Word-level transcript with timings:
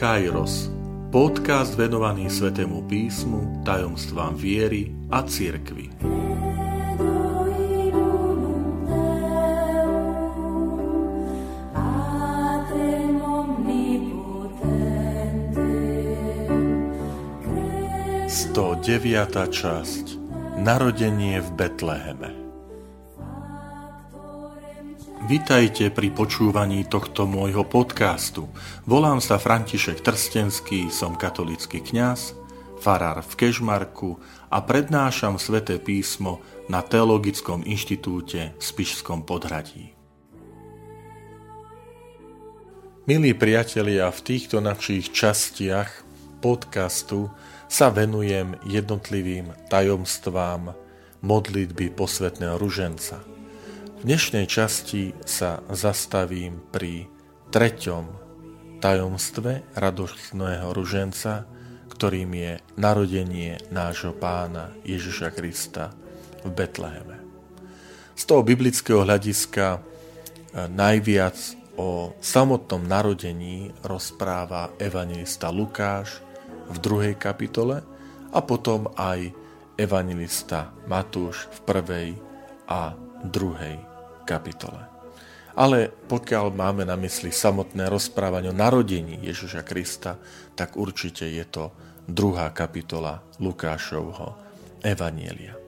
Kairos, 0.00 0.72
podcast 1.12 1.76
venovaný 1.76 2.32
Svetému 2.32 2.88
písmu, 2.88 3.60
tajomstvám 3.68 4.32
viery 4.32 4.96
a 5.12 5.20
cirkvi. 5.20 5.92
Sto 18.24 18.80
deviata 18.80 19.52
časť. 19.52 20.16
Narodenie 20.64 21.44
v 21.44 21.48
Betleheme 21.60 22.39
Vitajte 25.30 25.94
pri 25.94 26.10
počúvaní 26.10 26.90
tohto 26.90 27.22
môjho 27.22 27.62
podcastu. 27.62 28.50
Volám 28.82 29.22
sa 29.22 29.38
František 29.38 30.02
Trstenský, 30.02 30.90
som 30.90 31.14
katolický 31.14 31.78
kňaz, 31.86 32.34
farár 32.82 33.22
v 33.22 33.38
Kežmarku 33.38 34.18
a 34.50 34.58
prednášam 34.58 35.38
sväté 35.38 35.78
písmo 35.78 36.42
na 36.66 36.82
Teologickom 36.82 37.62
inštitúte 37.62 38.58
v 38.58 38.62
Spišskom 38.74 39.22
podhradí. 39.22 39.94
Milí 43.06 43.30
priatelia, 43.30 44.10
v 44.10 44.34
týchto 44.34 44.58
našich 44.58 45.14
častiach 45.14 46.02
podcastu 46.42 47.30
sa 47.70 47.86
venujem 47.94 48.58
jednotlivým 48.66 49.54
tajomstvám 49.70 50.74
modlitby 51.22 51.94
posvetného 51.94 52.58
ruženca– 52.58 53.22
v 54.00 54.08
dnešnej 54.08 54.48
časti 54.48 55.12
sa 55.28 55.60
zastavím 55.68 56.56
pri 56.72 57.04
treťom 57.52 58.08
tajomstve 58.80 59.76
radostného 59.76 60.72
ruženca, 60.72 61.44
ktorým 61.92 62.32
je 62.32 62.52
narodenie 62.80 63.60
nášho 63.68 64.16
pána 64.16 64.72
Ježiša 64.88 65.36
Krista 65.36 65.92
v 66.40 66.48
Betleheme. 66.48 67.20
Z 68.16 68.24
toho 68.24 68.40
biblického 68.40 69.04
hľadiska 69.04 69.76
e, 69.76 69.78
najviac 70.72 71.36
o 71.76 72.16
samotnom 72.24 72.80
narodení 72.80 73.68
rozpráva 73.84 74.72
evangelista 74.80 75.52
Lukáš 75.52 76.24
v 76.72 76.76
druhej 76.80 77.20
kapitole 77.20 77.84
a 78.32 78.40
potom 78.40 78.88
aj 78.96 79.28
evangelista 79.76 80.72
Matúš 80.88 81.52
v 81.52 81.58
prvej 81.68 82.08
a 82.64 82.96
druhej 83.28 83.89
kapitole. 84.30 84.86
Ale 85.58 85.90
pokiaľ 85.90 86.54
máme 86.54 86.86
na 86.86 86.94
mysli 86.94 87.34
samotné 87.34 87.90
rozprávanie 87.90 88.54
o 88.54 88.56
narodení 88.56 89.18
Ježiša 89.26 89.66
Krista, 89.66 90.14
tak 90.54 90.78
určite 90.78 91.26
je 91.26 91.42
to 91.42 91.74
druhá 92.06 92.54
kapitola 92.54 93.18
Lukášovho 93.42 94.38
Evanielia. 94.86 95.58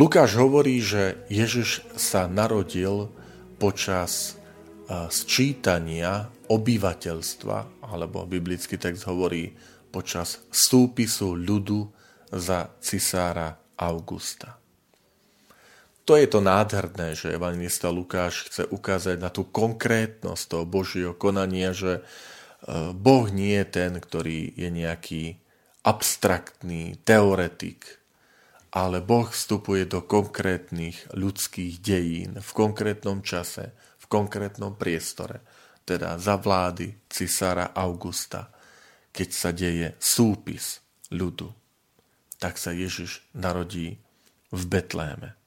Lukáš 0.00 0.40
hovorí, 0.40 0.80
že 0.80 1.20
Ježiš 1.28 1.84
sa 1.92 2.24
narodil 2.24 3.12
počas 3.60 4.32
e, 4.32 5.06
sčítania 5.12 6.32
obyvateľstva, 6.48 7.84
alebo 7.84 8.24
biblický 8.24 8.80
text 8.80 9.04
hovorí 9.04 9.52
počas 9.92 10.40
súpisu 10.48 11.36
ľudu 11.36 11.84
za 12.32 12.72
cisára 12.80 13.60
Augusta 13.76 14.59
to 16.10 16.18
je 16.18 16.26
to 16.26 16.42
nádherné, 16.42 17.14
že 17.14 17.38
evangelista 17.38 17.86
Lukáš 17.86 18.50
chce 18.50 18.66
ukázať 18.66 19.14
na 19.22 19.30
tú 19.30 19.46
konkrétnosť 19.46 20.42
toho 20.50 20.66
Božieho 20.66 21.14
konania, 21.14 21.70
že 21.70 22.02
e, 22.02 22.90
Boh 22.90 23.30
nie 23.30 23.54
je 23.62 23.66
ten, 23.70 23.94
ktorý 23.94 24.58
je 24.58 24.68
nejaký 24.74 25.38
abstraktný 25.86 26.98
teoretik, 27.06 28.02
ale 28.74 28.98
Boh 28.98 29.30
vstupuje 29.30 29.86
do 29.86 30.02
konkrétnych 30.02 31.14
ľudských 31.14 31.78
dejín 31.78 32.42
v 32.42 32.50
konkrétnom 32.58 33.22
čase, 33.22 33.70
v 34.02 34.10
konkrétnom 34.10 34.74
priestore, 34.74 35.46
teda 35.86 36.18
za 36.18 36.34
vlády 36.42 37.06
cisára 37.06 37.70
Augusta, 37.70 38.50
keď 39.14 39.28
sa 39.30 39.54
deje 39.54 39.94
súpis 40.02 40.82
ľudu. 41.14 41.54
Tak 42.42 42.58
sa 42.58 42.74
Ježiš 42.74 43.22
narodí 43.30 44.02
v 44.50 44.62
Betléme. 44.66 45.38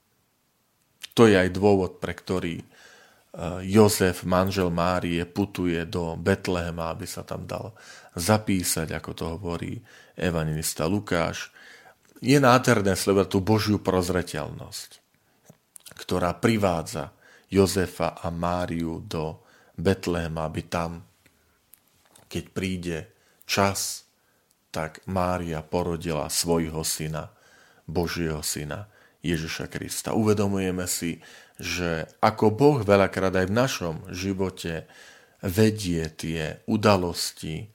To 1.14 1.30
je 1.30 1.38
aj 1.38 1.50
dôvod, 1.54 2.02
pre 2.02 2.18
ktorý 2.18 2.62
e, 2.62 2.66
Jozef, 3.70 4.26
manžel 4.26 4.74
Márie, 4.74 5.22
putuje 5.30 5.86
do 5.86 6.18
Betlehema, 6.18 6.94
aby 6.94 7.06
sa 7.06 7.22
tam 7.22 7.46
dal 7.46 7.78
zapísať, 8.18 8.90
ako 8.94 9.12
to 9.14 9.26
hovorí 9.38 9.78
evangelista 10.18 10.90
Lukáš. 10.90 11.54
Je 12.24 12.38
nádherné 12.42 12.98
sledovať 12.98 13.28
tú 13.30 13.40
Božiu 13.46 13.78
prozreteľnosť, 13.84 14.90
ktorá 15.98 16.34
privádza 16.38 17.14
Jozefa 17.54 18.18
a 18.18 18.34
Máriu 18.34 19.04
do 19.06 19.44
Betlehema, 19.78 20.50
aby 20.50 20.62
tam, 20.66 21.06
keď 22.26 22.44
príde 22.50 22.98
čas, 23.46 24.10
tak 24.74 25.06
Mária 25.06 25.62
porodila 25.62 26.26
svojho 26.34 26.82
syna, 26.82 27.30
Božieho 27.86 28.42
syna, 28.42 28.90
Ježiša 29.24 29.72
Krista. 29.72 30.12
Uvedomujeme 30.12 30.84
si, 30.86 31.24
že 31.56 32.12
ako 32.20 32.52
Boh 32.52 32.78
veľakrát 32.84 33.32
aj 33.34 33.46
v 33.48 33.58
našom 33.58 33.96
živote 34.12 34.84
vedie 35.40 36.12
tie 36.12 36.60
udalosti, 36.68 37.72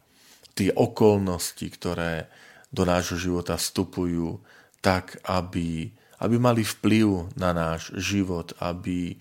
tie 0.53 0.70
okolnosti, 0.76 1.66
ktoré 1.72 2.28
do 2.69 2.84
nášho 2.84 3.16
života 3.16 3.56
vstupujú, 3.56 4.44
tak, 4.84 5.20
aby, 5.25 5.88
aby 6.20 6.37
mali 6.37 6.62
vplyv 6.62 7.32
na 7.41 7.56
náš 7.56 7.97
život, 7.97 8.53
aby, 8.60 9.16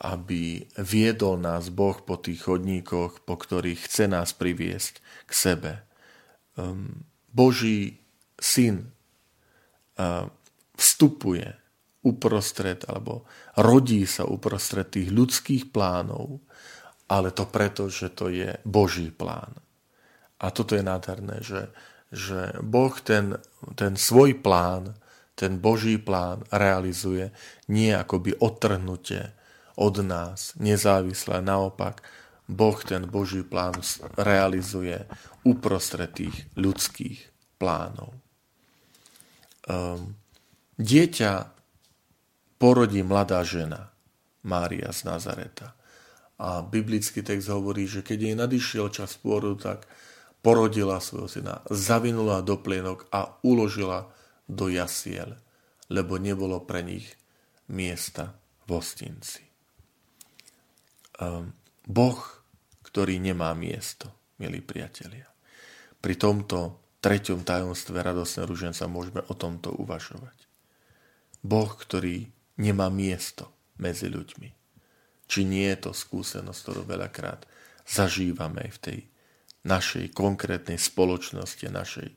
aby 0.00 0.64
viedol 0.80 1.36
nás 1.36 1.68
Boh 1.68 2.00
po 2.00 2.16
tých 2.16 2.48
chodníkoch, 2.48 3.28
po 3.28 3.34
ktorých 3.36 3.84
chce 3.84 4.08
nás 4.08 4.32
priviesť 4.32 5.04
k 5.28 5.32
sebe. 5.32 5.72
Um, 6.56 7.04
Boží 7.28 8.00
syn 8.40 8.90
uh, 10.00 10.32
vstupuje 10.78 11.58
uprostred, 12.06 12.86
alebo 12.86 13.26
rodí 13.58 14.06
sa 14.06 14.22
uprostred 14.24 14.88
tých 14.94 15.10
ľudských 15.10 15.74
plánov, 15.74 16.38
ale 17.10 17.34
to 17.34 17.44
preto, 17.50 17.90
že 17.90 18.14
to 18.14 18.30
je 18.30 18.54
Boží 18.62 19.10
plán. 19.10 19.58
A 20.38 20.54
toto 20.54 20.78
je 20.78 20.86
nádherné, 20.86 21.42
že, 21.42 21.74
že 22.14 22.54
Boh 22.62 22.94
ten, 23.02 23.42
ten 23.74 23.98
svoj 23.98 24.38
plán, 24.38 24.94
ten 25.34 25.58
Boží 25.58 25.98
plán 25.98 26.46
realizuje 26.54 27.34
nie 27.66 27.90
akoby 27.90 28.38
odtrhnutie 28.38 29.34
od 29.78 29.94
nás, 30.02 30.54
nezávisle, 30.58 31.42
naopak, 31.42 32.02
Boh 32.48 32.78
ten 32.80 33.04
Boží 33.04 33.44
plán 33.44 33.76
realizuje 34.16 35.04
uprostred 35.44 36.10
tých 36.16 36.48
ľudských 36.56 37.28
plánov. 37.60 38.16
Um, 39.68 40.16
Dieťa 40.78 41.50
porodí 42.62 43.02
mladá 43.02 43.42
žena, 43.42 43.90
Mária 44.46 44.94
z 44.94 45.10
Nazareta. 45.10 45.74
A 46.38 46.62
biblický 46.62 47.26
text 47.26 47.50
hovorí, 47.50 47.90
že 47.90 48.06
keď 48.06 48.18
jej 48.22 48.36
nadišiel 48.38 48.86
čas 48.94 49.18
pôrodu, 49.18 49.74
tak 49.74 49.90
porodila 50.38 51.02
svojho 51.02 51.26
syna, 51.26 51.66
zavinula 51.66 52.46
do 52.46 52.54
plienok 52.54 53.10
a 53.10 53.36
uložila 53.42 54.06
do 54.46 54.70
jasiel, 54.70 55.34
lebo 55.90 56.16
nebolo 56.16 56.62
pre 56.62 56.86
nich 56.86 57.10
miesta 57.66 58.38
v 58.70 58.78
hostinci. 58.78 59.42
Ehm, 61.18 61.52
boh, 61.90 62.22
ktorý 62.86 63.18
nemá 63.18 63.50
miesto, 63.58 64.08
milí 64.38 64.62
priatelia. 64.62 65.26
Pri 65.98 66.14
tomto 66.14 66.78
treťom 67.02 67.42
tajomstve 67.42 67.98
radosného 67.98 68.46
ruženca 68.46 68.86
môžeme 68.86 69.26
o 69.26 69.34
tomto 69.34 69.74
uvažovať. 69.74 70.47
Boh, 71.48 71.72
ktorý 71.72 72.28
nemá 72.60 72.92
miesto 72.92 73.48
medzi 73.80 74.12
ľuďmi. 74.12 74.48
Či 75.24 75.40
nie 75.48 75.64
je 75.72 75.88
to 75.88 75.92
skúsenosť, 75.96 76.60
ktorú 76.60 76.82
veľakrát 76.84 77.48
zažívame 77.88 78.68
v 78.68 78.78
tej 78.78 78.98
našej 79.64 80.12
konkrétnej 80.12 80.76
spoločnosti, 80.76 81.64
našej 81.72 82.08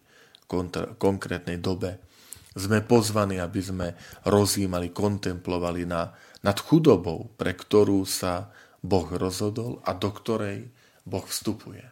kontra- 0.52 0.92
konkrétnej 1.00 1.56
dobe. 1.64 2.04
Sme 2.52 2.84
pozvaní, 2.84 3.40
aby 3.40 3.62
sme 3.64 3.88
rozjímali, 4.28 4.92
kontemplovali 4.92 5.88
na, 5.88 6.12
nad 6.44 6.58
chudobou, 6.60 7.32
pre 7.40 7.56
ktorú 7.56 8.04
sa 8.04 8.52
Boh 8.84 9.08
rozhodol 9.08 9.80
a 9.88 9.96
do 9.96 10.12
ktorej 10.12 10.68
Boh 11.08 11.24
vstupuje. 11.24 11.88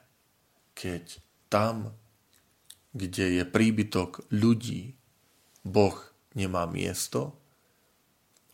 Keď 0.75 1.23
tam, 1.47 1.95
kde 2.91 3.39
je 3.39 3.43
príbytok 3.47 4.27
ľudí, 4.35 4.99
Boh 5.63 6.08
nemá 6.35 6.65
miesto 6.69 7.33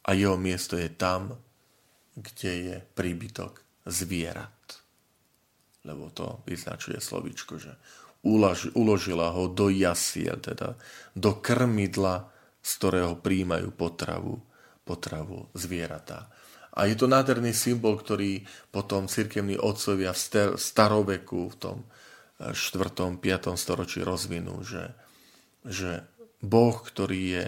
a 0.05 0.13
jeho 0.13 0.37
miesto 0.37 0.77
je 0.77 0.89
tam, 0.93 1.35
kde 2.15 2.51
je 2.51 2.77
príbytok 2.95 3.65
zvierat. 3.85 4.53
lebo 5.85 6.09
to 6.09 6.41
vyznačuje 6.49 6.97
slovičko, 6.97 7.61
že 7.61 7.77
uložila 8.73 9.29
ho 9.37 9.45
do 9.45 9.69
jasiel, 9.69 10.41
teda 10.41 10.73
do 11.13 11.37
krmidla, 11.37 12.25
z 12.65 12.71
ktorého 12.81 13.21
príjmajú 13.21 13.69
potravu, 13.69 14.41
potravu 14.81 15.45
zvieratá. 15.53 16.25
A 16.73 16.89
je 16.89 16.97
to 16.97 17.05
nádherný 17.05 17.53
symbol, 17.53 18.01
ktorý 18.01 18.41
potom 18.73 19.05
cirkevní 19.05 19.61
otcovia 19.61 20.11
v 20.11 20.57
staroveku, 20.57 21.53
v 21.53 21.57
tom 21.61 21.77
4. 22.41 22.51
Eh, 22.51 23.39
5. 23.39 23.55
storočí 23.55 24.01
rozvinú, 24.01 24.65
že, 24.65 24.91
že 25.63 26.03
Boh, 26.41 26.75
ktorý 26.75 27.21
je, 27.39 27.47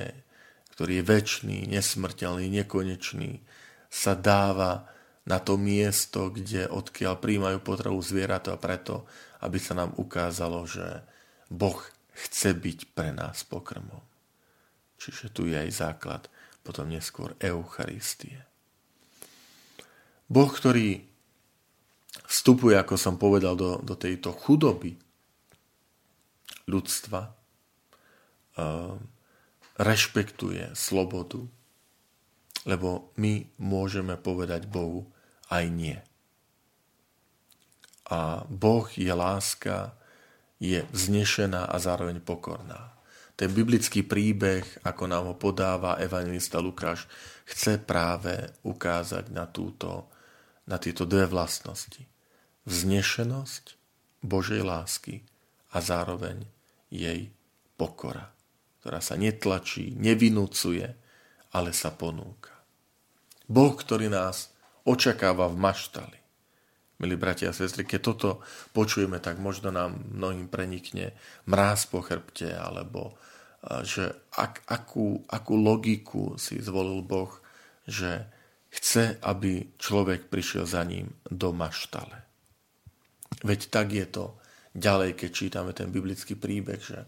ktorý 0.75 1.01
je 1.01 1.03
väčší, 1.03 1.57
nesmrteľný, 1.67 2.47
nekonečný, 2.63 3.41
sa 3.87 4.13
dáva 4.13 4.87
na 5.27 5.43
to 5.43 5.59
miesto, 5.59 6.31
kde 6.31 6.71
odkiaľ 6.71 7.19
príjmajú 7.19 7.59
potravu 7.59 7.99
zvieratá 7.99 8.55
preto, 8.55 9.03
aby 9.43 9.59
sa 9.59 9.75
nám 9.75 9.91
ukázalo, 9.99 10.63
že 10.63 11.03
Boh 11.51 11.77
chce 12.15 12.55
byť 12.55 12.79
pre 12.95 13.11
nás 13.13 13.43
pokrmom. 13.43 14.01
Čiže 14.97 15.29
tu 15.29 15.45
je 15.45 15.55
aj 15.59 15.71
základ 15.71 16.23
potom 16.65 16.89
neskôr 16.89 17.37
Eucharistie. 17.39 18.43
Boh, 20.27 20.51
ktorý 20.51 20.99
vstupuje, 22.27 22.75
ako 22.75 22.95
som 22.99 23.15
povedal, 23.15 23.55
do, 23.55 23.79
do 23.79 23.95
tejto 23.95 24.35
chudoby 24.35 24.99
ľudstva, 26.67 27.36
rešpektuje 29.77 30.73
slobodu, 30.73 31.45
lebo 32.65 33.13
my 33.15 33.47
môžeme 33.61 34.17
povedať 34.17 34.65
Bohu, 34.67 35.07
aj 35.47 35.65
nie. 35.71 35.97
A 38.11 38.43
Boh 38.47 38.87
je 38.91 39.11
láska, 39.13 39.95
je 40.57 40.83
vznešená 40.89 41.69
a 41.69 41.75
zároveň 41.77 42.19
pokorná. 42.19 42.97
Ten 43.37 43.53
biblický 43.53 44.01
príbeh, 44.01 44.65
ako 44.81 45.03
nám 45.05 45.23
ho 45.29 45.35
podáva 45.37 46.01
evangelista 46.01 46.57
Lukáš, 46.57 47.05
chce 47.45 47.77
práve 47.77 48.49
ukázať 48.65 49.29
na, 49.29 49.45
túto, 49.45 50.09
na 50.65 50.81
tieto 50.81 51.05
dve 51.05 51.29
vlastnosti. 51.29 52.01
Vznešenosť 52.65 53.77
Božej 54.25 54.65
lásky 54.65 55.21
a 55.71 55.77
zároveň 55.77 56.49
jej 56.89 57.29
pokora, 57.77 58.33
ktorá 58.87 59.03
sa 59.03 59.19
netlačí, 59.19 59.91
nevinúcuje, 59.99 60.87
ale 61.51 61.75
sa 61.75 61.91
ponúka. 61.91 62.55
Boh, 63.43 63.75
ktorý 63.75 64.07
nás 64.07 64.55
očakáva 64.87 65.51
v 65.51 65.59
maštali. 65.59 66.19
Milí 67.03 67.19
bratia 67.19 67.51
a 67.51 67.57
sestry, 67.59 67.83
keď 67.83 67.99
toto 67.99 68.29
počujeme, 68.71 69.19
tak 69.19 69.43
možno 69.43 69.75
nám 69.75 70.07
mnohým 70.07 70.47
prenikne 70.47 71.19
mráz 71.51 71.83
po 71.91 71.99
chrbte, 71.99 72.47
alebo 72.55 73.19
že 73.83 74.07
ak, 74.31 74.63
akú, 74.71 75.19
akú 75.27 75.59
logiku 75.59 76.39
si 76.39 76.63
zvolil 76.63 77.03
Boh, 77.03 77.35
že 77.83 78.23
chce, 78.71 79.19
aby 79.19 79.75
človek 79.75 80.31
prišiel 80.31 80.63
za 80.63 80.87
ním 80.87 81.11
do 81.27 81.51
maštale. 81.51 82.23
Veď 83.43 83.67
tak 83.67 83.91
je 83.91 84.07
to 84.07 84.39
ďalej, 84.71 85.19
keď 85.19 85.29
čítame 85.35 85.75
ten 85.75 85.91
biblický 85.91 86.39
príbeh, 86.39 86.79
že, 86.79 87.03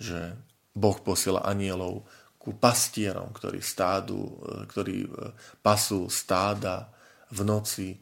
že 0.00 0.32
Boh 0.78 0.98
posiela 1.02 1.42
anielov 1.42 2.06
ku 2.38 2.54
pastierom, 2.54 3.34
ktorí, 3.34 3.58
stádu, 3.58 4.38
ktorí 4.70 5.04
e, 5.04 5.10
pasú 5.58 6.06
stáda 6.06 6.86
v 7.34 7.42
noci 7.42 7.98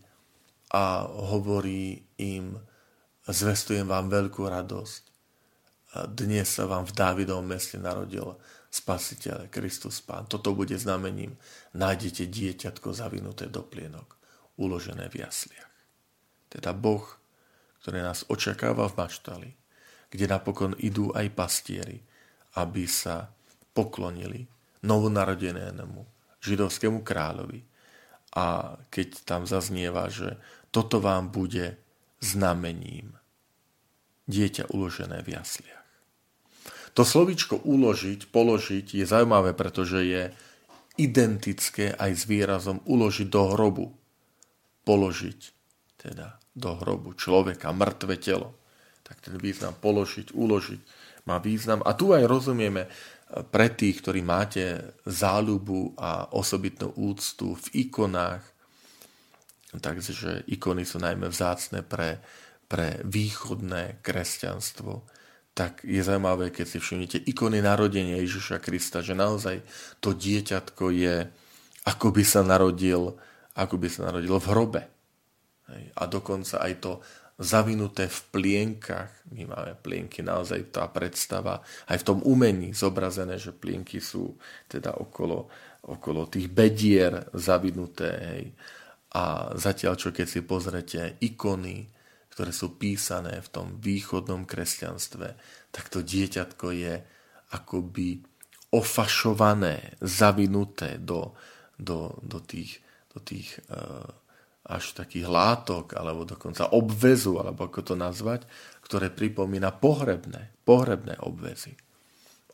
a 0.71 1.09
hovorí 1.09 2.05
im, 2.21 2.55
zvestujem 3.27 3.89
vám 3.89 4.13
veľkú 4.13 4.45
radosť. 4.45 5.03
Dnes 6.13 6.47
sa 6.53 6.69
vám 6.69 6.85
v 6.85 6.93
Dávidovom 6.93 7.47
meste 7.49 7.81
narodil 7.81 8.37
Spasiteľ, 8.69 9.49
Kristus 9.49 10.05
Pán. 10.05 10.29
Toto 10.29 10.53
bude 10.53 10.77
znamením. 10.77 11.33
Nájdete 11.73 12.29
dieťatko 12.29 12.93
zavinuté 12.93 13.49
do 13.49 13.65
plienok, 13.65 14.21
uložené 14.61 15.09
v 15.09 15.25
jasliach. 15.25 15.73
Teda 16.53 16.77
Boh, 16.77 17.03
ktorý 17.81 18.05
nás 18.05 18.29
očakáva 18.29 18.93
v 18.93 18.99
maštali, 19.01 19.51
kde 20.13 20.27
napokon 20.29 20.77
idú 20.77 21.09
aj 21.17 21.33
pastieri, 21.33 22.05
aby 22.57 22.89
sa 22.89 23.29
poklonili 23.77 24.49
novonarodenému 24.83 26.01
židovskému 26.41 27.05
kráľovi, 27.05 27.61
a 28.37 28.77
keď 28.93 29.25
tam 29.25 29.49
zaznieva, 29.49 30.13
že 30.13 30.37
toto 30.69 31.01
vám 31.01 31.33
bude 31.33 31.81
znamením. 32.21 33.17
Dieťa 34.29 34.69
uložené 34.77 35.25
v 35.25 35.41
jasliach. 35.41 35.89
To 36.93 37.05
slovičko 37.05 37.65
uložiť, 37.65 38.29
položiť 38.29 38.87
je 39.01 39.05
zaujímavé, 39.09 39.57
pretože 39.57 40.05
je 40.05 40.23
identické 41.01 41.93
aj 41.97 42.13
s 42.13 42.23
výrazom 42.29 42.85
uložiť 42.85 43.29
do 43.29 43.43
hrobu. 43.57 43.87
Položiť 44.85 45.41
teda 45.97 46.37
do 46.53 46.71
hrobu 46.77 47.17
človeka, 47.17 47.73
mŕtve 47.73 48.21
telo. 48.21 48.53
Tak 49.05 49.29
ten 49.29 49.37
význam 49.41 49.77
položiť, 49.77 50.33
uložiť 50.37 50.81
má 51.27 51.43
význam. 51.43 51.83
A 51.83 51.93
tu 51.93 52.15
aj 52.15 52.25
rozumieme 52.25 52.87
pre 53.51 53.75
tých, 53.75 54.01
ktorí 54.01 54.23
máte 54.23 54.95
záľubu 55.03 55.99
a 55.99 56.31
osobitnú 56.31 56.95
úctu 56.95 57.59
v 57.59 57.91
ikonách, 57.91 58.43
takže 59.83 60.47
ikony 60.47 60.87
sú 60.87 61.03
najmä 61.03 61.27
vzácne 61.29 61.83
pre, 61.83 62.23
pre 62.71 63.03
východné 63.03 63.99
kresťanstvo, 64.01 65.03
tak 65.57 65.83
je 65.89 66.05
zaujímavé, 66.05 66.53
keď 66.53 66.67
si 66.69 66.79
všimnete 66.79 67.19
ikony 67.25 67.65
narodenia 67.65 68.21
Ježiša 68.21 68.61
Krista, 68.61 69.01
že 69.01 69.17
naozaj 69.17 69.65
to 70.05 70.13
dieťatko 70.13 70.85
je, 70.93 71.27
ako 71.89 72.13
by 72.13 72.25
sa 72.29 72.45
narodil, 72.45 73.17
ako 73.57 73.75
by 73.81 73.89
sa 73.89 74.13
narodil 74.13 74.37
v 74.37 74.49
hrobe. 74.53 74.83
A 75.97 76.03
dokonca 76.07 76.61
aj 76.61 76.73
to 76.79 76.93
zavinuté 77.37 78.09
v 78.09 78.21
plienkach. 78.33 79.13
My 79.29 79.45
máme 79.45 79.77
plienky, 79.77 80.25
naozaj 80.25 80.73
tá 80.73 80.89
predstava, 80.89 81.61
aj 81.89 82.01
v 82.01 82.07
tom 82.09 82.19
umení 82.25 82.73
zobrazené, 82.73 83.37
že 83.37 83.53
plienky 83.53 84.01
sú 84.01 84.41
teda 84.69 84.97
okolo, 84.97 85.53
okolo 85.85 86.27
tých 86.33 86.49
bedier 86.49 87.29
zavinuté. 87.37 88.11
Hej. 88.11 88.45
A 89.13 89.53
zatiaľ, 89.57 90.01
čo 90.01 90.13
keď 90.13 90.27
si 90.29 90.41
pozrete 90.45 91.01
ikony, 91.21 91.89
ktoré 92.33 92.53
sú 92.53 92.77
písané 92.77 93.41
v 93.41 93.49
tom 93.49 93.67
východnom 93.81 94.45
kresťanstve, 94.45 95.29
tak 95.73 95.85
to 95.89 96.05
dieťatko 96.05 96.67
je 96.73 96.95
akoby 97.53 98.21
ofašované, 98.73 99.97
zavinuté 100.05 101.01
do, 101.01 101.33
do, 101.81 102.17
do 102.21 102.41
tých, 102.45 102.85
do 103.13 103.25
tých 103.25 103.57
uh, 103.73 104.05
až 104.67 104.99
takých 104.99 105.31
látok, 105.31 105.95
alebo 105.95 106.27
dokonca 106.27 106.75
obvezu, 106.75 107.39
alebo 107.39 107.71
ako 107.71 107.81
to 107.87 107.95
nazvať, 107.95 108.43
ktoré 108.83 109.15
pripomína 109.15 109.71
pohrebné, 109.71 110.51
pohrebné 110.67 111.23
obvezy. 111.23 111.79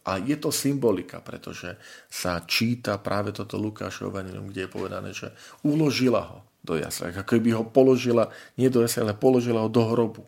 A 0.03 0.19
je 0.19 0.35
to 0.37 0.51
symbolika, 0.51 1.23
pretože 1.23 1.79
sa 2.11 2.43
číta 2.45 2.99
práve 2.99 3.31
toto 3.31 3.57
Lukášov 3.57 4.13
kde 4.13 4.67
je 4.67 4.71
povedané, 4.71 5.15
že 5.15 5.31
uložila 5.63 6.23
ho 6.27 6.39
do 6.61 6.75
jasle. 6.75 7.15
Ako 7.15 7.39
by 7.39 7.51
ho 7.55 7.65
položila, 7.65 8.29
nie 8.59 8.69
do 8.69 8.83
jasle, 8.83 9.07
ale 9.07 9.15
položila 9.15 9.63
ho 9.63 9.71
do 9.71 9.83
hrobu. 9.95 10.27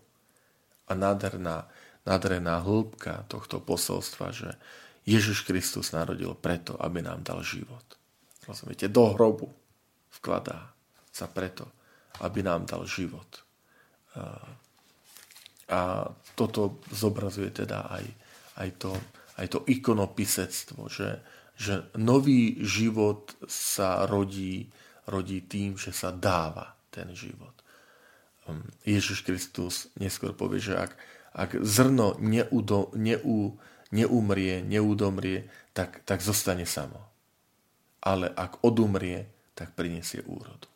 A 0.86 0.94
nádherná, 0.94 1.66
nádherná 2.06 2.62
hĺbka 2.62 3.26
tohto 3.26 3.58
posolstva, 3.58 4.30
že 4.30 4.54
Ježiš 5.04 5.42
Kristus 5.44 5.90
narodil 5.90 6.32
preto, 6.38 6.78
aby 6.78 7.02
nám 7.02 7.26
dal 7.26 7.42
život. 7.42 7.84
Rozumiete? 8.46 8.86
Do 8.86 9.10
hrobu 9.16 9.50
vkladá 10.22 10.73
sa 11.14 11.30
preto, 11.30 11.70
aby 12.26 12.42
nám 12.42 12.66
dal 12.66 12.82
život. 12.90 13.26
A 15.70 16.10
toto 16.34 16.82
zobrazuje 16.90 17.54
teda 17.54 17.86
aj, 17.86 18.04
aj, 18.58 18.70
to, 18.82 18.92
aj 19.38 19.46
to 19.46 19.58
ikonopisectvo, 19.64 20.90
že, 20.90 21.22
že 21.54 21.86
nový 21.94 22.58
život 22.66 23.32
sa 23.46 24.04
rodí, 24.10 24.68
rodí 25.06 25.46
tým, 25.46 25.78
že 25.78 25.94
sa 25.94 26.10
dáva 26.10 26.74
ten 26.90 27.14
život. 27.14 27.54
Um, 28.44 28.60
Ježiš 28.84 29.24
Kristus 29.24 29.88
neskôr 29.96 30.36
povie, 30.36 30.60
že 30.60 30.76
ak, 30.76 30.92
ak 31.32 31.50
zrno 31.64 32.20
neudo, 32.20 32.92
neu, 32.92 33.56
neumrie, 33.88 34.60
neudomrie, 34.60 35.48
tak, 35.72 36.04
tak 36.04 36.20
zostane 36.20 36.68
samo. 36.68 37.00
Ale 38.04 38.28
ak 38.28 38.60
odumrie, 38.60 39.24
tak 39.56 39.72
prinesie 39.72 40.20
úrodu. 40.28 40.73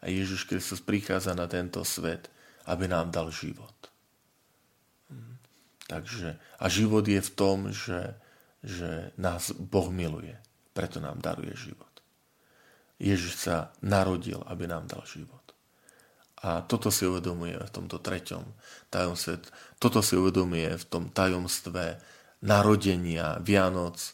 A 0.00 0.08
Ježiš 0.08 0.48
Kristus 0.48 0.80
prichádza 0.80 1.36
na 1.36 1.44
tento 1.44 1.84
svet, 1.84 2.32
aby 2.64 2.88
nám 2.88 3.12
dal 3.12 3.28
život. 3.28 3.72
Takže, 5.90 6.38
a 6.62 6.64
život 6.70 7.02
je 7.02 7.18
v 7.18 7.34
tom, 7.34 7.74
že, 7.74 8.14
že 8.62 9.10
nás 9.18 9.50
Boh 9.50 9.90
miluje. 9.90 10.38
Preto 10.70 11.02
nám 11.02 11.18
daruje 11.18 11.50
život. 11.58 11.90
Ježiš 13.02 13.48
sa 13.48 13.74
narodil, 13.82 14.38
aby 14.46 14.70
nám 14.70 14.86
dal 14.86 15.02
život. 15.02 15.40
A 16.46 16.62
toto 16.62 16.88
si 16.94 17.04
uvedomuje 17.04 17.58
v 17.58 17.74
tomto 17.74 17.98
treťom 17.98 18.44
tajomstve. 18.88 19.44
Toto 19.82 20.00
si 20.00 20.14
uvedomuje 20.14 20.72
v 20.78 20.84
tom 20.88 21.10
tajomstve 21.10 22.00
narodenia 22.40 23.42
Vianoc, 23.42 23.98
e, 24.00 24.10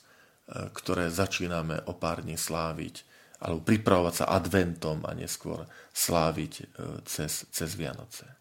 ktoré 0.74 1.12
začíname 1.12 1.86
o 1.86 1.94
pár 1.94 2.26
dní 2.26 2.34
sláviť, 2.34 3.04
alebo 3.42 3.60
pripravovať 3.64 4.14
sa 4.24 4.30
adventom 4.32 5.04
a 5.04 5.12
neskôr 5.12 5.64
sláviť 5.92 6.52
e, 6.60 6.64
cez, 7.04 7.44
cez 7.52 7.70
Vianoce. 7.76 8.26
E, 8.26 8.36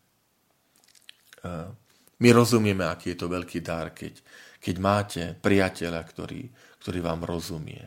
my 2.15 2.29
rozumieme, 2.31 2.87
aký 2.87 3.11
je 3.11 3.19
to 3.19 3.27
veľký 3.27 3.59
dar, 3.59 3.91
keď, 3.91 4.23
keď 4.63 4.75
máte 4.79 5.23
priateľa, 5.35 6.01
ktorý, 6.07 6.47
ktorý 6.79 6.99
vám 7.03 7.27
rozumie. 7.27 7.83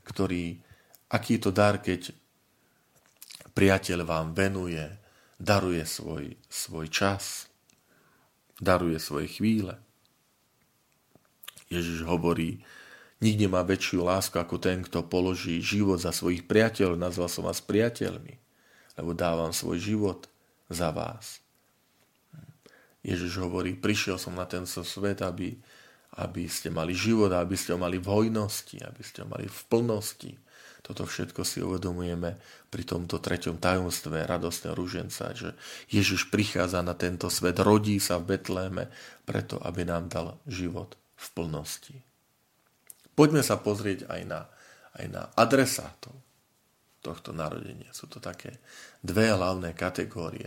Ktorý, 0.00 0.56
aký 1.12 1.36
je 1.36 1.42
to 1.44 1.52
dar, 1.52 1.84
keď 1.84 2.14
priateľ 3.52 4.06
vám 4.08 4.32
venuje, 4.32 4.80
daruje 5.36 5.84
svoj, 5.84 6.40
svoj 6.48 6.86
čas, 6.88 7.52
daruje 8.56 8.96
svoje 8.96 9.28
chvíle. 9.28 9.76
Ježiš 11.68 12.06
hovorí, 12.08 12.64
nikde 13.18 13.46
má 13.50 13.62
väčšiu 13.66 14.06
lásku 14.06 14.36
ako 14.38 14.58
ten, 14.58 14.82
kto 14.82 15.06
položí 15.06 15.58
život 15.58 15.98
za 15.98 16.14
svojich 16.14 16.46
priateľov. 16.46 16.98
Nazval 16.98 17.28
som 17.30 17.46
vás 17.46 17.58
priateľmi, 17.62 18.34
lebo 18.98 19.10
dávam 19.14 19.50
svoj 19.50 19.78
život 19.82 20.30
za 20.70 20.94
vás. 20.94 21.42
Ježiš 23.02 23.38
hovorí, 23.38 23.78
prišiel 23.78 24.18
som 24.18 24.34
na 24.34 24.44
tento 24.44 24.82
svet, 24.82 25.22
aby, 25.22 25.54
aby 26.18 26.50
ste 26.50 26.68
mali 26.68 26.92
život, 26.92 27.30
aby 27.30 27.54
ste 27.54 27.72
ho 27.74 27.78
mali 27.78 27.96
v 27.96 28.10
hojnosti, 28.10 28.82
aby 28.82 29.02
ste 29.06 29.22
ho 29.22 29.28
mali 29.30 29.46
v 29.46 29.60
plnosti. 29.70 30.34
Toto 30.82 31.04
všetko 31.04 31.44
si 31.44 31.60
uvedomujeme 31.60 32.38
pri 32.72 32.82
tomto 32.86 33.20
treťom 33.20 33.60
tajomstve 33.60 34.24
radostného 34.24 34.72
rúženca, 34.72 35.36
že 35.36 35.52
Ježiš 35.90 36.32
prichádza 36.32 36.80
na 36.80 36.94
tento 36.96 37.28
svet, 37.28 37.60
rodí 37.60 38.00
sa 38.00 38.16
v 38.18 38.36
Betléme 38.36 38.88
preto, 39.28 39.60
aby 39.62 39.84
nám 39.84 40.08
dal 40.08 40.40
život 40.48 40.96
v 41.18 41.26
plnosti. 41.34 42.07
Poďme 43.18 43.42
sa 43.42 43.58
pozrieť 43.58 44.06
aj 44.06 44.22
na, 44.30 44.46
aj 44.94 45.06
na 45.10 45.22
adresátov 45.34 46.14
tohto 47.02 47.34
narodenia. 47.34 47.90
Sú 47.90 48.06
to 48.06 48.22
také 48.22 48.62
dve 49.02 49.34
hlavné 49.34 49.74
kategórie. 49.74 50.46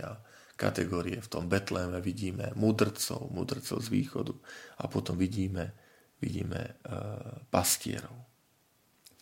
Kategórie 0.56 1.20
v 1.20 1.28
tom 1.28 1.52
Betléme 1.52 2.00
vidíme 2.00 2.56
mudrcov, 2.56 3.28
mudrcov 3.28 3.76
z 3.76 3.88
východu 3.92 4.32
a 4.80 4.88
potom 4.88 5.20
vidíme, 5.20 5.76
vidíme 6.16 6.60
e, 6.64 6.72
pastierov 7.52 8.31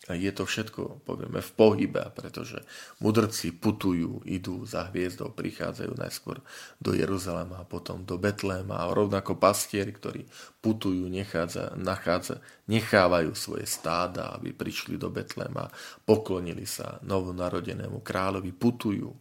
je 0.09 0.33
to 0.33 0.49
všetko, 0.49 1.05
povieme, 1.05 1.45
v 1.45 1.51
pohybe, 1.53 2.09
pretože 2.17 2.65
mudrci 2.97 3.53
putujú, 3.53 4.25
idú 4.25 4.65
za 4.65 4.89
hviezdou, 4.89 5.29
prichádzajú 5.29 5.93
najskôr 5.93 6.41
do 6.81 6.97
Jeruzalema 6.97 7.61
a 7.61 7.69
potom 7.69 8.01
do 8.01 8.17
Betléma 8.17 8.81
a 8.81 8.89
rovnako 8.89 9.37
pastieri, 9.37 9.93
ktorí 9.93 10.25
putujú, 10.57 11.05
nechádza, 11.05 11.77
nachádza, 11.77 12.41
nechávajú 12.65 13.37
svoje 13.37 13.69
stáda, 13.69 14.33
aby 14.33 14.49
prišli 14.57 14.97
do 14.97 15.13
Betléma, 15.13 15.69
poklonili 16.01 16.65
sa 16.65 16.97
novonarodenému 17.05 18.01
kráľovi, 18.01 18.57
putujú. 18.57 19.13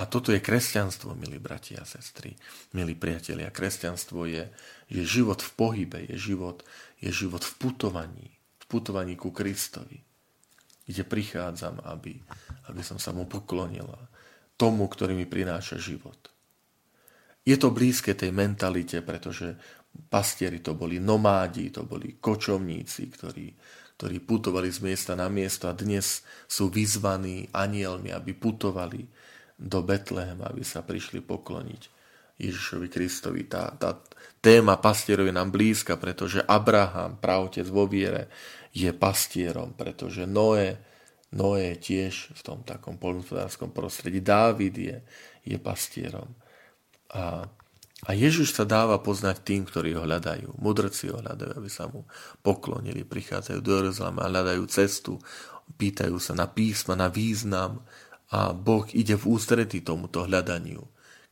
A 0.00 0.08
toto 0.08 0.32
je 0.32 0.40
kresťanstvo, 0.40 1.12
milí 1.12 1.36
bratia 1.36 1.84
a 1.84 1.88
sestry, 1.88 2.32
milí 2.72 2.96
priatelia. 2.96 3.52
Kresťanstvo 3.52 4.24
je, 4.24 4.48
je 4.88 5.02
život 5.04 5.44
v 5.44 5.50
pohybe, 5.60 6.00
je 6.08 6.16
život, 6.16 6.64
je 7.04 7.12
život 7.12 7.44
v 7.44 7.52
putovaní, 7.60 8.28
v 8.60 8.64
putovaní 8.64 9.12
ku 9.12 9.28
Kristovi 9.28 10.05
kde 10.86 11.02
prichádzam, 11.02 11.82
aby, 11.82 12.22
aby 12.70 12.82
som 12.86 12.96
sa 12.96 13.10
mu 13.10 13.26
poklonila. 13.26 13.98
Tomu, 14.56 14.88
ktorý 14.88 15.12
mi 15.12 15.26
prináša 15.28 15.76
život. 15.76 16.16
Je 17.46 17.58
to 17.58 17.74
blízke 17.74 18.14
tej 18.16 18.32
mentalite, 18.32 19.02
pretože 19.04 19.54
pastieri 20.08 20.62
to 20.62 20.72
boli 20.72 21.02
nomádi, 21.02 21.68
to 21.68 21.84
boli 21.84 22.16
kočovníci, 22.16 23.12
ktorí, 23.12 23.46
ktorí 23.98 24.16
putovali 24.24 24.70
z 24.72 24.78
miesta 24.82 25.12
na 25.14 25.28
miesto 25.28 25.68
a 25.68 25.76
dnes 25.76 26.24
sú 26.48 26.72
vyzvaní 26.72 27.50
anielmi, 27.52 28.10
aby 28.10 28.32
putovali 28.32 29.04
do 29.56 29.80
Betlehema, 29.84 30.48
aby 30.50 30.64
sa 30.64 30.82
prišli 30.82 31.20
pokloniť 31.22 31.95
Ježišovi 32.36 32.88
Kristovi. 32.92 33.48
Tá, 33.48 33.72
tá 33.76 33.96
téma 34.44 34.76
pastierov 34.76 35.26
je 35.26 35.34
nám 35.34 35.50
blízka, 35.50 35.96
pretože 35.96 36.44
Abraham, 36.44 37.16
pravotec 37.16 37.66
vo 37.66 37.88
viere, 37.88 38.28
je 38.76 38.92
pastierom, 38.92 39.72
pretože 39.72 40.28
Noé, 40.28 40.76
Noé 41.32 41.80
tiež 41.80 42.36
v 42.36 42.40
tom 42.44 42.60
takom 42.62 43.00
polnospodárskom 43.00 43.72
prostredí, 43.72 44.20
Dávid 44.20 44.74
je, 44.76 44.96
je 45.48 45.56
pastierom. 45.56 46.28
A, 47.16 47.48
a 48.04 48.10
Ježiš 48.12 48.52
sa 48.52 48.68
dáva 48.68 49.00
poznať 49.00 49.40
tým, 49.40 49.64
ktorí 49.64 49.96
ho 49.96 50.04
hľadajú. 50.04 50.60
Mudrci 50.60 51.08
ho 51.08 51.18
hľadajú, 51.24 51.52
aby 51.56 51.70
sa 51.72 51.88
mu 51.88 52.04
poklonili, 52.44 53.08
prichádzajú 53.08 53.58
do 53.64 53.72
Jeruzalema, 53.80 54.28
hľadajú 54.28 54.62
cestu, 54.68 55.16
pýtajú 55.74 56.20
sa 56.20 56.36
na 56.36 56.46
písma, 56.46 56.94
na 56.94 57.08
význam 57.08 57.82
a 58.30 58.52
Boh 58.52 58.86
ide 58.92 59.14
v 59.16 59.24
ústretí 59.38 59.80
tomuto 59.82 60.26
hľadaniu, 60.26 60.82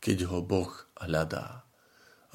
keď 0.01 0.31
ho 0.31 0.43
Boh 0.43 0.84
hľadá. 1.03 1.67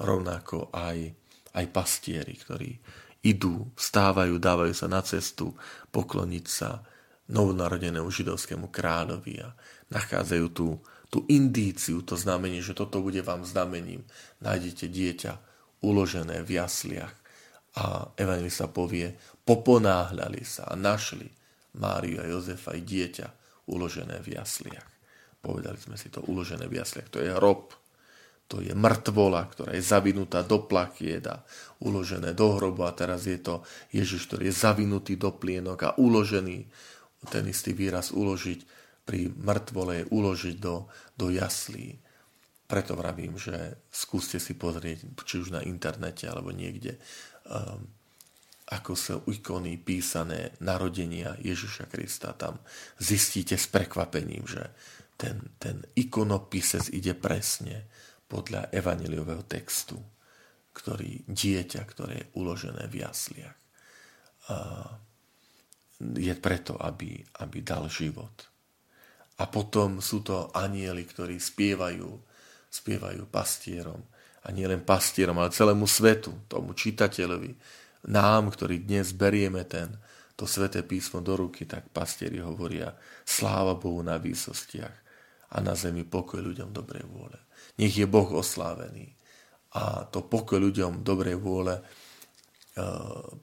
Rovnako 0.00 0.72
aj, 0.72 1.12
aj 1.56 1.64
pastieri, 1.72 2.34
ktorí, 2.36 2.80
idú, 3.20 3.68
vstávajú, 3.76 4.40
dávajú 4.40 4.72
sa 4.72 4.88
na 4.88 5.04
cestu 5.04 5.52
pokloniť 5.92 6.46
sa 6.48 6.80
novonarodenému 7.30 8.08
židovskému 8.08 8.72
kráľovi 8.72 9.44
a 9.44 9.52
nachádzajú 9.92 10.46
tú, 10.50 10.80
tú 11.12 11.18
indíciu, 11.30 12.02
to 12.02 12.18
znamenie, 12.18 12.64
že 12.64 12.74
toto 12.74 13.04
bude 13.04 13.20
vám 13.22 13.46
znamením. 13.46 14.02
Nájdete 14.42 14.86
dieťa 14.88 15.32
uložené 15.84 16.42
v 16.42 16.58
jasliach 16.58 17.14
a 17.78 18.10
evangelista 18.18 18.66
povie, 18.66 19.14
poponáhľali 19.46 20.42
sa 20.42 20.66
a 20.66 20.74
našli 20.74 21.30
Máriu 21.78 22.18
a 22.18 22.26
Jozefa 22.26 22.74
i 22.74 22.82
dieťa 22.82 23.26
uložené 23.70 24.18
v 24.18 24.34
jasliach. 24.34 24.88
Povedali 25.38 25.78
sme 25.78 25.94
si 25.94 26.10
to, 26.10 26.26
uložené 26.26 26.66
v 26.66 26.82
jasliach, 26.82 27.08
to 27.14 27.22
je 27.22 27.30
hrob 27.30 27.70
to 28.50 28.58
je 28.58 28.74
mŕtvola, 28.74 29.46
ktorá 29.46 29.78
je 29.78 29.84
zavinutá 29.86 30.42
do 30.42 30.66
plakiet 30.66 31.22
a 31.30 31.38
uložené 31.86 32.34
do 32.34 32.58
hrobu 32.58 32.82
a 32.82 32.90
teraz 32.90 33.30
je 33.30 33.38
to 33.38 33.62
Ježiš, 33.94 34.26
ktorý 34.26 34.50
je 34.50 34.54
zavinutý 34.58 35.14
do 35.14 35.30
plienok 35.30 35.78
a 35.86 35.94
uložený, 35.94 36.66
ten 37.30 37.46
istý 37.46 37.70
výraz 37.78 38.10
uložiť 38.10 38.60
pri 39.06 39.30
mŕtvole 39.30 40.02
je 40.02 40.04
uložiť 40.10 40.56
do, 40.58 40.90
do 41.14 41.30
jaslí. 41.30 41.94
Preto 42.66 42.98
vravím, 42.98 43.38
že 43.38 43.78
skúste 43.90 44.42
si 44.42 44.58
pozrieť, 44.58 45.06
či 45.22 45.42
už 45.42 45.54
na 45.54 45.62
internete 45.62 46.26
alebo 46.26 46.50
niekde, 46.50 46.98
um, 47.46 47.86
ako 48.70 48.92
sa 48.94 49.18
ikony 49.26 49.78
písané 49.78 50.54
narodenia 50.62 51.34
Ježiša 51.42 51.90
Krista. 51.90 52.34
Tam 52.34 52.62
zistíte 52.98 53.58
s 53.58 53.66
prekvapením, 53.66 54.46
že 54.46 54.70
ten, 55.18 55.54
ten 55.58 55.82
ikonopisec 55.98 56.94
ide 56.94 57.18
presne 57.18 57.90
podľa 58.30 58.70
evaneliového 58.70 59.42
textu, 59.50 59.98
ktorý 60.70 61.26
dieťa, 61.26 61.82
ktoré 61.82 62.14
je 62.14 62.30
uložené 62.38 62.86
v 62.86 63.02
jasliach, 63.02 63.58
je 66.00 66.34
preto, 66.38 66.78
aby, 66.78 67.18
aby 67.42 67.58
dal 67.60 67.90
život. 67.90 68.32
A 69.42 69.50
potom 69.50 69.98
sú 69.98 70.22
to 70.22 70.48
anieli, 70.54 71.02
ktorí 71.04 71.42
spievajú, 71.42 72.08
spievajú 72.70 73.26
pastierom. 73.28 74.00
A 74.46 74.54
nie 74.54 74.64
len 74.64 74.80
pastierom, 74.80 75.36
ale 75.36 75.52
celému 75.52 75.84
svetu, 75.84 76.32
tomu 76.48 76.72
čitateľovi, 76.72 77.52
nám, 78.08 78.48
ktorí 78.48 78.80
dnes 78.88 79.12
berieme 79.12 79.68
ten, 79.68 79.92
to 80.32 80.48
sveté 80.48 80.80
písmo 80.80 81.20
do 81.20 81.36
ruky, 81.36 81.68
tak 81.68 81.92
pastieri 81.92 82.40
hovoria 82.40 82.96
sláva 83.28 83.76
Bohu 83.76 84.00
na 84.00 84.16
výsostiach 84.16 85.09
a 85.50 85.56
na 85.58 85.74
zemi 85.74 86.06
pokoj 86.06 86.38
ľuďom 86.38 86.70
dobrej 86.70 87.04
vôle. 87.10 87.38
Nech 87.78 87.94
je 87.94 88.06
Boh 88.06 88.28
oslávený. 88.30 89.14
A 89.74 90.06
to 90.10 90.22
pokoj 90.22 90.58
ľuďom 90.58 91.06
dobrej 91.06 91.38
vôle 91.38 91.78
e, 91.78 91.82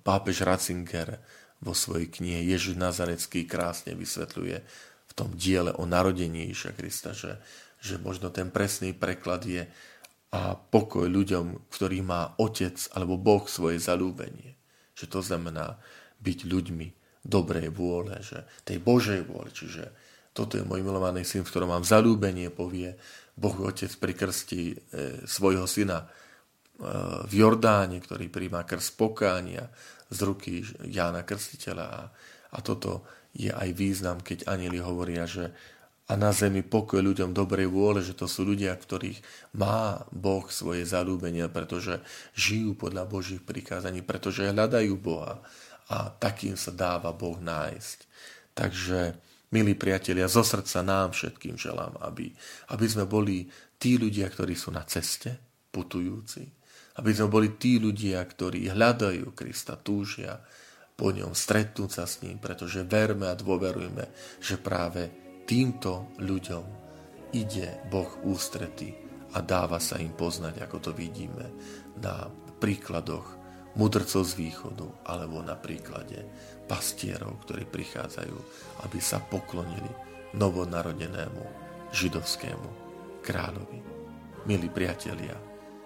pápež 0.03 0.43
Ratzinger 0.43 1.19
vo 1.63 1.71
svojej 1.71 2.11
knihe 2.11 2.47
Ježiš 2.47 2.75
Nazarecký 2.75 3.47
krásne 3.47 3.95
vysvetľuje 3.95 4.57
v 5.07 5.13
tom 5.15 5.31
diele 5.33 5.71
o 5.75 5.87
narodení 5.87 6.51
Ježiša 6.51 6.71
Krista, 6.75 7.11
že, 7.15 7.39
že 7.79 7.95
možno 7.97 8.29
ten 8.29 8.51
presný 8.51 8.91
preklad 8.91 9.47
je 9.47 9.63
a 10.27 10.59
pokoj 10.59 11.07
ľuďom, 11.07 11.71
ktorý 11.71 12.03
má 12.03 12.35
otec 12.35 12.75
alebo 12.91 13.15
Boh 13.15 13.47
svoje 13.47 13.79
zalúbenie. 13.79 14.59
Že 14.99 15.05
to 15.07 15.19
znamená 15.23 15.79
byť 16.19 16.39
ľuďmi 16.43 16.87
dobrej 17.23 17.71
vôle, 17.71 18.19
že 18.19 18.43
tej 18.67 18.83
Božej 18.83 19.23
vôle, 19.23 19.47
čiže 19.55 19.95
toto 20.37 20.53
je 20.53 20.61
môj 20.61 20.85
milovaný 20.85 21.25
syn, 21.25 21.41
v 21.41 21.49
ktorom 21.49 21.73
mám 21.73 21.81
zalúbenie, 21.81 22.53
povie 22.53 22.93
Boh 23.33 23.57
Otec 23.65 23.89
pri 23.97 24.13
krsti 24.13 24.61
e, 24.69 24.75
svojho 25.25 25.65
syna 25.65 26.05
e, 26.05 26.07
v 27.25 27.33
Jordáne, 27.41 27.97
ktorý 27.97 28.29
príjma 28.29 28.61
krst 28.61 28.93
pokánia 28.93 29.65
z 30.13 30.19
ruky 30.21 30.61
Jána 30.85 31.25
Krstiteľa. 31.25 31.85
A, 31.89 32.01
a 32.53 32.57
toto 32.61 33.09
je 33.33 33.49
aj 33.49 33.69
význam, 33.73 34.21
keď 34.21 34.45
anieli 34.45 34.77
hovoria, 34.77 35.25
že 35.25 35.49
a 36.07 36.15
na 36.15 36.31
zemi 36.31 36.63
pokoj 36.63 37.03
ľuďom 37.03 37.35
dobrej 37.35 37.67
vôle, 37.67 37.99
že 37.99 38.15
to 38.15 38.31
sú 38.31 38.47
ľudia, 38.47 38.71
ktorých 38.71 39.19
má 39.59 40.07
Boh 40.07 40.47
svoje 40.47 40.87
zalúbenie, 40.87 41.51
pretože 41.51 41.99
žijú 42.31 42.79
podľa 42.79 43.03
Božích 43.03 43.43
prikázaní, 43.43 43.99
pretože 44.07 44.47
hľadajú 44.47 44.95
Boha 44.95 45.43
a 45.91 46.07
takým 46.07 46.55
sa 46.55 46.71
dáva 46.71 47.11
Boh 47.11 47.35
nájsť. 47.35 47.99
Takže, 48.55 49.19
milí 49.53 49.73
priatelia, 49.79 50.27
zo 50.27 50.43
srdca 50.43 50.83
nám 50.83 51.15
všetkým 51.15 51.55
želám, 51.55 51.95
aby, 52.03 52.31
aby 52.73 52.85
sme 52.87 53.07
boli 53.07 53.47
tí 53.79 53.95
ľudia, 53.95 54.27
ktorí 54.27 54.57
sú 54.57 54.73
na 54.73 54.83
ceste, 54.83 55.35
putujúci, 55.71 56.43
aby 56.97 57.11
sme 57.13 57.29
boli 57.29 57.55
tí 57.55 57.77
ľudia, 57.77 58.23
ktorí 58.25 58.73
hľadajú 58.73 59.31
Krista, 59.37 59.77
túžia 59.77 60.41
po 60.97 61.13
ňom, 61.13 61.37
stretnúť 61.37 61.91
sa 61.93 62.09
s 62.09 62.25
ním, 62.25 62.41
pretože 62.41 62.81
verme 62.81 63.29
a 63.29 63.37
dôverujme, 63.37 64.05
že 64.41 64.57
práve 64.57 65.13
týmto 65.45 66.17
ľuďom 66.17 66.65
ide 67.37 67.85
Boh 67.93 68.09
ústrety 68.25 68.97
a 69.37 69.45
dáva 69.45 69.77
sa 69.77 70.01
im 70.01 70.17
poznať, 70.17 70.65
ako 70.65 70.89
to 70.89 70.91
vidíme 70.97 71.45
na 72.01 72.25
príkladoch 72.57 73.36
mudrcov 73.77 74.25
z 74.25 74.33
východu 74.35 74.87
alebo 75.05 75.39
na 75.45 75.53
príklade 75.53 76.25
pastierov, 76.65 77.37
ktorí 77.45 77.69
prichádzajú, 77.69 78.37
aby 78.83 78.99
sa 78.99 79.21
poklonili 79.21 79.89
novonarodenému 80.35 81.43
židovskému 81.93 82.69
kráľovi. 83.23 83.79
Milí 84.49 84.67
priatelia, 84.67 85.37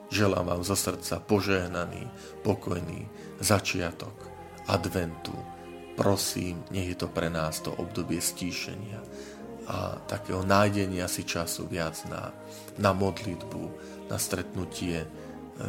želám 0.09 0.49
vám 0.49 0.61
zo 0.65 0.73
srdca 0.73 1.21
požehnaný, 1.21 2.07
pokojný 2.41 3.05
začiatok 3.43 4.15
adventu. 4.65 5.35
Prosím, 5.99 6.63
nech 6.71 6.95
je 6.95 6.97
to 6.97 7.11
pre 7.11 7.27
nás 7.27 7.59
to 7.61 7.75
obdobie 7.75 8.23
stíšenia, 8.23 9.03
a 9.69 10.01
takého 10.09 10.41
nájdenia 10.41 11.05
si 11.05 11.21
času 11.21 11.69
viac 11.69 11.95
na, 12.09 12.33
na 12.81 12.91
modlitbu, 12.97 13.63
na 14.09 14.17
stretnutie 14.17 15.05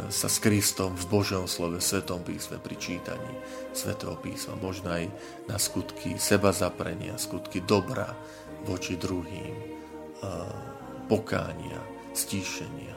sa 0.09 0.29
s 0.29 0.39
Kristom 0.41 0.95
v 0.97 1.05
Božom 1.09 1.45
slove, 1.45 1.81
v 1.81 1.85
Svetom 1.85 2.25
písme, 2.25 2.57
pri 2.61 2.77
čítaní 2.79 3.33
Svetého 3.77 4.17
písma, 4.21 4.57
možno 4.61 4.93
aj 4.93 5.09
na 5.49 5.57
skutky 5.57 6.17
seba 6.17 6.53
zaprenia, 6.53 7.19
skutky 7.19 7.65
dobra 7.65 8.13
voči 8.65 8.95
druhým, 8.97 9.55
e, 9.55 9.67
pokánia, 11.11 11.81
stíšenia. 12.15 12.97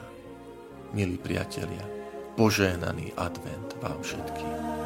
Milí 0.94 1.18
priatelia, 1.18 1.82
požehnaný 2.38 3.12
advent 3.18 3.74
vám 3.82 3.98
všetkým. 4.00 4.85